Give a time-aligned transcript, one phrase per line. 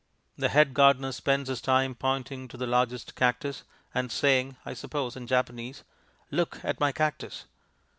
[0.35, 5.15] The head gardener spends his time pointing to the largest cactus, and saying (I suppose
[5.15, 5.83] in Japanese),
[6.31, 7.45] "Look at my cactus!"